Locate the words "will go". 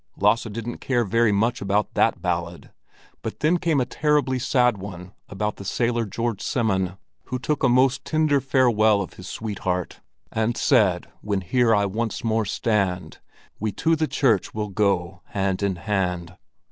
14.55-15.21